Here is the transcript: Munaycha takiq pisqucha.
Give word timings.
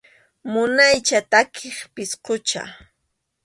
Munaycha 0.51 1.19
takiq 1.31 1.77
pisqucha. 1.93 2.61